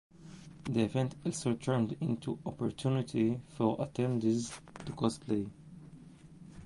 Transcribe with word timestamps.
The 0.63 0.81
event 0.81 1.13
also 1.23 1.53
turned 1.53 1.95
into 2.01 2.31
an 2.31 2.39
opportunity 2.47 3.39
for 3.55 3.77
attendees 3.77 4.49
to 4.85 4.91
cosplay. 4.93 5.47